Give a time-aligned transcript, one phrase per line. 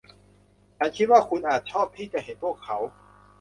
[0.77, 2.77] ฉันคิดว่าคุณอาจชอบที่จะเห็นพวกเขา